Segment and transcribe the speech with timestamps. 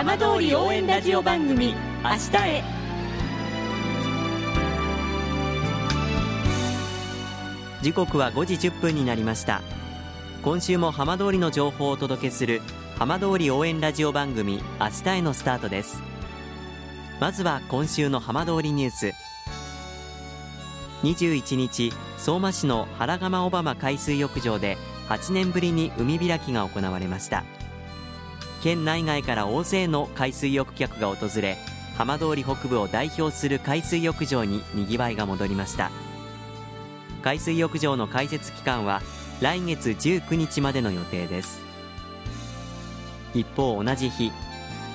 [0.00, 2.64] 浜通り応援ラジオ番組「明日へ」
[7.82, 9.60] 時刻は5時1分になりました。
[10.42, 12.62] 今週も浜通りの情報をお届けする
[12.98, 16.02] 浜通り応援ラジオ番組明日へのスタートです。
[17.20, 19.12] まずは今週の浜通りニュース。
[21.02, 24.78] 21日相馬市の原釜小浜海水浴場で
[25.10, 27.44] 8年ぶりに海開きが行われました。
[28.62, 31.56] 県内外から大勢の海水浴客が訪れ
[31.96, 35.90] 浜通り北部を代表する海水浴場ににぎわいが戻りました。
[37.22, 39.02] 海水浴場の開設期間は
[39.40, 41.60] 来月19日までの予定です。
[43.34, 44.32] 一方同じ日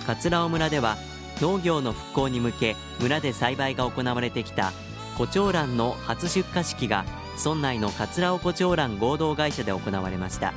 [0.06, 0.98] 桂尾村では
[1.42, 4.72] 農業の復興に向け村で栽培が行われてきた
[5.18, 7.06] 胡蝶蘭の初出荷式が
[7.38, 10.54] 村内の桂尾胡蝶蘭合同会社で行われました。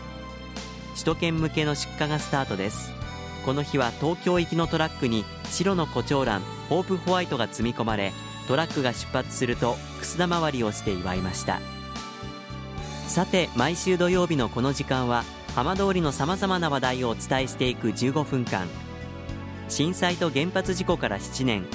[0.95, 2.93] 首都圏向けの出荷がスタートです。
[3.45, 8.13] この日は東京行きのトラックに白の胡蝶蘭ホープホワイトが積み込まれ
[8.47, 11.61] トラックが出発するとくす玉割りをして祝いました。
[13.07, 18.67] さて毎週土曜日のこの時間は浜通りのさまざまな話題をお伝えしていく15分間。
[19.69, 21.67] 震災と原発事故から7年。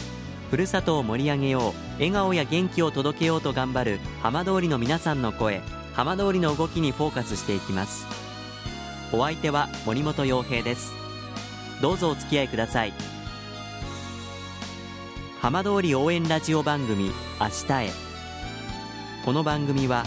[0.50, 5.62] ふるさとを盛り上げよう笑顔や元気を届けようと頑張る浜通りの皆さんの声。
[5.94, 8.06] 浜通りの動きにフォーカスしていきます。
[9.12, 11.03] お相手は森本洋平です。
[11.84, 12.94] どうぞお付き合いください。
[15.42, 17.90] 浜通り応援ラジオ番組明日へ。
[19.26, 20.06] この番組は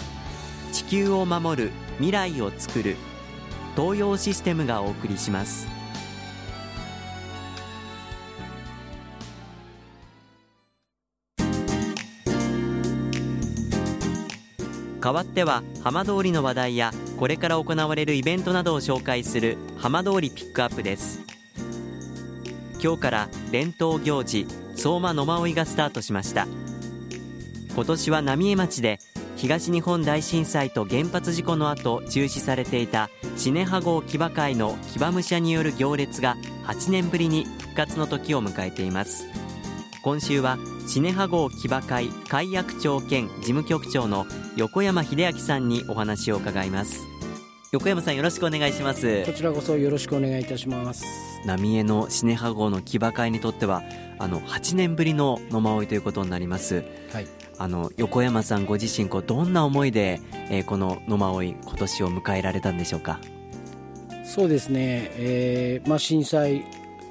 [0.73, 2.97] 地球を守る未来をつくる
[3.77, 5.69] 東洋システムがお送りします。
[14.99, 21.36] 代わっては浜通りの話題やこれから行われるイベントなどを紹介する浜通りピックアップです。
[22.87, 26.47] 今日から伝統行事相馬野馬追がスタートしました。
[27.75, 29.01] 今年は浪江町で
[29.35, 36.37] 東日本大震災と原発事故の後中止されていたシネハ号騎馬会の騎馬武者による行列が
[36.67, 39.27] 8年ぶりに復活の時を迎えています。
[40.05, 47.16] 今週はシネハ号騎馬会会役長兼事務局長の横山秀明さんにお話を伺います。
[47.77, 49.23] 横山さんよろしくお願いします。
[49.27, 51.05] こちらこそよろしくお願いいたします。
[51.45, 53.83] 浪江のシネハ号の騎馬会にとっては
[54.19, 57.27] あの8年ぶりの野馬追ということになります、はい、
[57.59, 63.21] あの横山さんご自身こうどんな思いで、えー、この野馬追今年を迎えられたんでしょうか？
[64.25, 66.65] そうですね、えーまあ、震災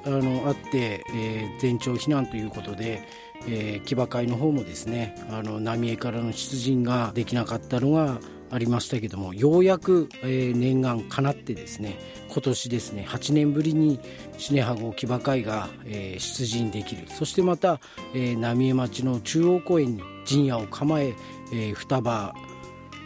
[0.04, 3.06] あのあって、えー、全町避難ということで、
[3.46, 8.18] えー、騎馬会の方もですねあの浪江からの出陣ができなかったのが
[8.50, 11.98] ありましたけどもようやく、えー、念願かなってですね
[12.30, 13.98] 今年ですね8年ぶりに
[14.38, 17.04] シネハゴ騎馬会が、えー、出陣できる。
[17.08, 17.80] そしてまた、
[18.14, 21.14] えー、浪江町の中央公園に陣屋を構え
[21.52, 22.34] えー、双葉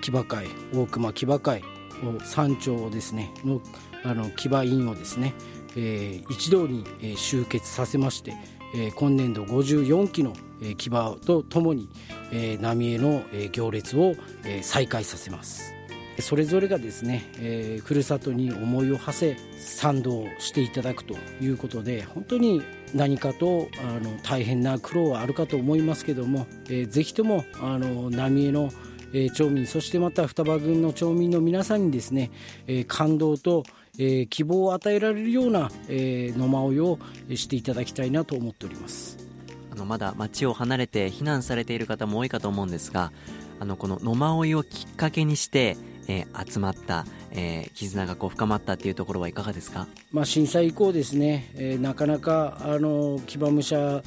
[0.01, 1.63] 騎馬会大熊騎馬会
[2.03, 3.61] を山頂ですねの
[4.03, 5.35] あの騎馬員をですね、
[5.77, 6.85] えー、一堂に、
[7.17, 8.35] 集結させまして、
[8.75, 10.33] えー、今年度54期の、
[10.63, 11.89] えー、騎馬とともに、
[12.33, 13.23] えー、浪江の、
[13.53, 14.15] 行列を、
[14.45, 15.75] えー、再開させます。
[16.19, 22.63] それぞれがですね、えー、ふるさとに思いを馳せ賛同していただくということで本当に
[22.95, 28.71] 何かとあの大変な苦労はあるかと思いますけども、えー、ぜひともあの浪江の
[29.13, 32.31] えー、町民そしてまた双葉郡の町民の皆さんにですね、
[32.67, 33.65] えー、感動と、
[33.99, 36.99] えー、希望を与えられるような、えー、野馬追を
[37.35, 39.19] していただきたいなと思っております。
[39.73, 43.13] あのまだ町を離れて避難されている方も多いかと思うんですが
[43.61, 45.77] あのこの野馬追をきっかけにして
[46.11, 54.03] えー、集まった、えー、絆がこう深まったっていうところはいかがですか、まあ、震災以降ですね、えー、なかなかあの騎馬武者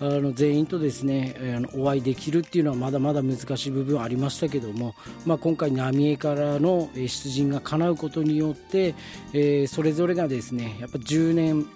[0.00, 4.94] あの全員とですねあのお会いできるっていうのはまだまだ難しい部分はありましたけども、
[5.26, 8.94] まあ、今回、浪江からの出陣が叶うことによって、
[9.32, 11.66] えー、それぞれがですねやっぱ10年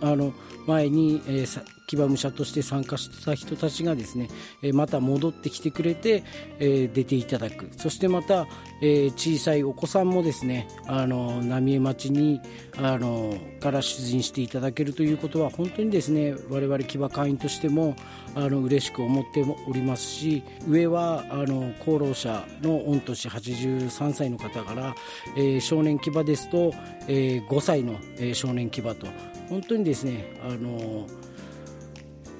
[0.00, 0.32] あの
[0.66, 4.28] 前に、えー、騎馬武者として参加した人たちがですね、
[4.72, 6.24] また戻ってきてくれて、
[6.58, 7.68] 出ていただく。
[7.76, 8.46] そしてまた、
[8.80, 12.40] 小さいお子さんもですねあの浪江町に
[12.76, 17.96] あのから出陣していただけるということは本当にですね我々騎馬会員としても
[18.34, 24.94] あの嬉しく思っておりますし上はあの功労者の御年83歳の方から、
[25.36, 26.74] えー、少年騎馬ですと、
[27.08, 27.98] えー、5歳の、
[28.34, 29.06] 少年騎馬と
[29.48, 31.06] 本当にですねあの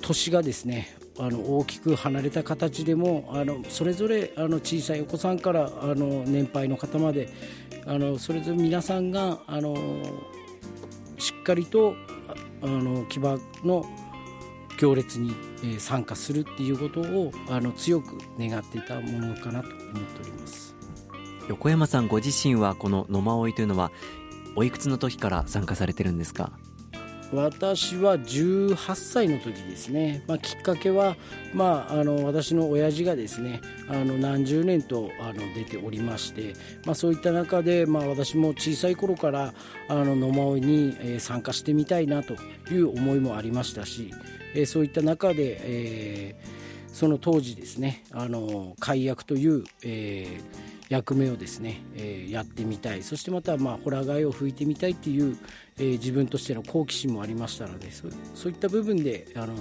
[0.06, 7.28] 年がですねあの大きく離れた形でもあのそれぞれあの小さいお子さんからあの年配の方まで
[7.86, 9.74] あのそれぞれ皆さんがあの
[11.18, 11.96] しっかりと
[12.62, 13.84] あの騎馬の
[14.78, 15.34] 行列に
[15.78, 20.76] 参加するっていうことをあの強く願っていたものかなと思っております。
[21.48, 23.90] 横山さんご自身はこの野馬追というのは
[24.54, 26.52] おいくつの時から参加されてるんですか？
[27.32, 31.16] 私は18歳の時ですね、まあ、きっかけは、
[31.52, 39.54] まあ、あの私の親父がですねあの何十年とあの出ておりまして、まあ、そういった中で、まあ、私も小さい頃から
[39.88, 42.34] あの野馬追に、参加してみたいなと
[42.70, 44.12] いう思いもありましたし、
[44.66, 53.02] そういった中で、えー、その当時ですねあの解約という、えー役目をですね、えー、やってみたい。
[53.02, 55.36] そしてまたまあホラ貝を吹いてみたいっていう、
[55.78, 58.04] えー、自分としての好奇心もありましたのでそ
[58.34, 59.54] そういった部分であの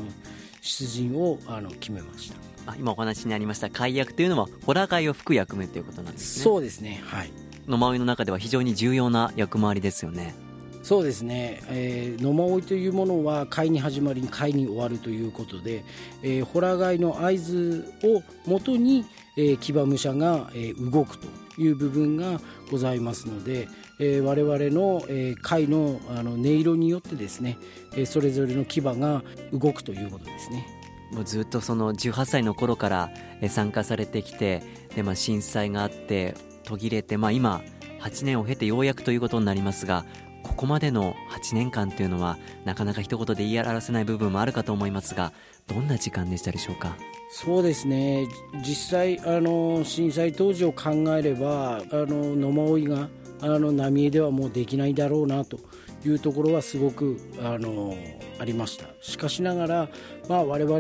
[0.62, 2.72] 出陣をあの決めました。
[2.72, 6.44] あ今お話にありました解約というのはホラ貝を吹く役目ということなんですね。
[6.44, 7.32] そうですねはい。
[7.68, 10.36] の周りの中では非常に重要な役回りですよね。
[10.84, 15.84] そうですね、えー、野馬追いというものは貝に始まり貝に終わるということで、
[16.22, 19.04] えー、ホラ貝の合図をもとに、
[19.38, 21.28] えー、騎馬武者が、えー、動くと
[21.58, 22.40] いう部分が
[22.72, 23.68] ございますので、
[24.00, 27.58] えー、我々の、えー、のあの音色によってですね、
[27.94, 29.24] えー、それぞれの騎馬が
[29.54, 30.68] 動くということですね。
[31.12, 33.10] もうずっとその18歳の頃から
[33.48, 34.64] 参加されてきて
[34.96, 36.34] で、まあ、震災があって
[36.64, 37.62] 途切れて、まあ、今
[38.02, 40.04] 8年を経てようやくということになりますが
[40.44, 45.32] ここまでの8年間というのはなかなか一言で言い表せない部分もあるかと思いますが
[45.68, 46.98] どんな時間でしたでしょうか？
[47.38, 48.30] そうですね。
[48.66, 53.10] 実際あの震災当時を考えればあの野馬追が
[53.42, 55.60] あの浪江ではもうできないだろうなと
[56.06, 57.94] いうところはすごくあの
[58.40, 58.86] ありました。
[59.02, 59.90] しかしながら、
[60.30, 60.78] まあ、我々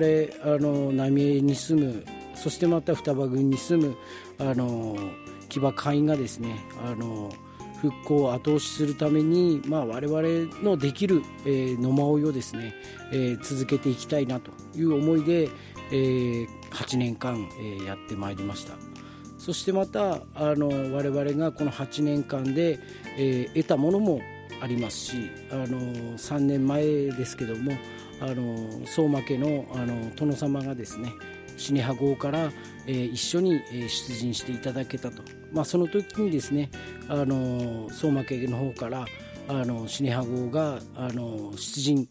[0.56, 2.06] あの浪江に住む
[2.36, 3.98] そしてまた双葉郡に住む
[4.40, 4.96] あの
[5.50, 6.56] 騎馬会員がですね
[6.86, 7.34] あの
[7.81, 12.74] 復興を後押しするために、まあ、我々のできる、えー、野馬追をですね、
[13.12, 15.50] えー、続けていきたいなという思いで、
[15.92, 18.74] えー、8年間、えー、やってまいりました。
[19.38, 22.80] そしてまたあの我々がこの8年間で、
[23.16, 24.22] えー、得たものも
[24.60, 25.68] ありますしあの
[26.18, 27.74] 3年前ですけども
[28.22, 31.14] あの相馬家のあの殿様がですね
[31.58, 32.52] シネハ号から、
[32.88, 35.22] えー、一緒に出陣していただけたと、
[35.52, 36.70] まあ、その時にですね
[37.08, 39.06] あの相馬家の方から
[39.48, 42.08] あのシネハ号があの出陣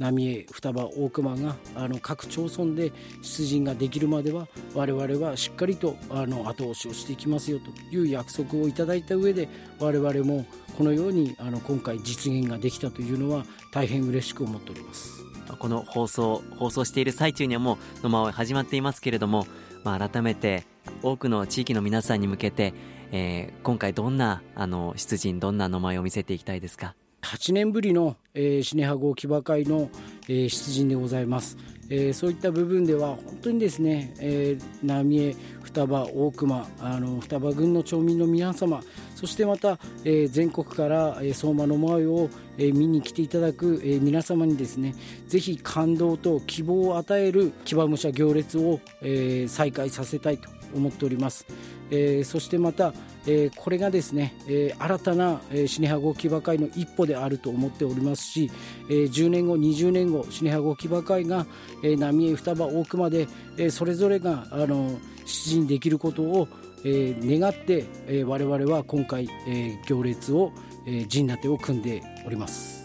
[0.00, 2.90] 浪江双葉大熊があの各町村で
[3.22, 9.48] 出陣ができるまでは我々はしっかりとあの後押しをしていきますよという約束をいただいた上で
[9.78, 15.20] 我々もこのようにあの今回実現ができたというのは大変嬉しく思っております。
[15.58, 19.46] この放送放送している最中にはもう野間は始まっていますけれども、
[19.84, 20.64] まあ、改めて
[21.02, 22.72] 多くの地域の皆さんに向けて、
[23.10, 26.94] えー、今回どんなあの出陣どんな野間を見せていきたいですか？
[27.22, 29.90] 8年ぶりの、えー、シネハ号騎馬会の、
[30.28, 31.56] えー、出陣でございます、
[31.88, 38.82] えー、そういった部分では本当にですね、えー、浪江双葉大熊あの双葉郡の町民の皆様
[39.14, 44.94] そしてまた、えー、全国から、えー、相馬の前を、えー、見に来ていただく、えー、皆様にですね
[45.28, 51.46] ぜひ感動と希望を与える騎馬武者行列を、えー、再開させたいと思っております、
[51.90, 52.94] えー、そしてまた、
[53.26, 58.50] えー、これがですね、えー、新たな、えー、シネハ号騎馬会の一歩であると思っておりますし、
[58.88, 61.46] えー、10年後20年後シネハ号騎馬会が、
[61.82, 66.48] えー、浪江双葉大熊で、えー、それぞれがあの出陣できることを、
[66.84, 70.52] えー、願って、えー、我々は今回、えー、行列を、
[70.86, 72.80] えー、陣立てを組んでおります。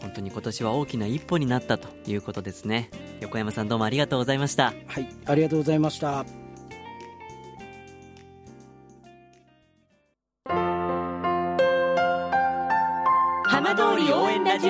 [0.00, 2.90] 本当に今年は大きな一歩になったということですね。
[3.20, 4.72] 横山さんどうもありがとうございました。
[4.86, 6.47] はいありがとうございました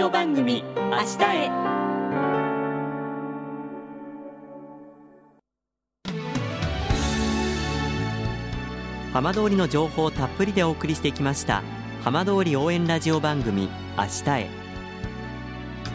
[0.09, 1.51] オ番組明日へ。
[9.13, 11.63] 浜通りの情報をたっぷりでお送りしてきました
[12.05, 14.49] 浜通り応援ラジオ番組明日へ。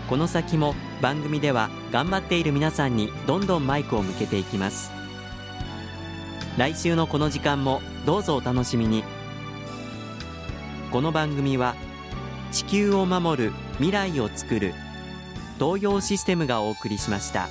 [0.08, 4.92] この先も番組では頑張っている皆さんにどんどんマイクを向けていきます。
[6.60, 9.04] 来週のこの時間もどうぞお楽しみに。
[10.92, 11.74] この番組は
[12.52, 14.74] 地球を守る未来をつくる
[15.60, 17.48] 東洋システムがお送りしました。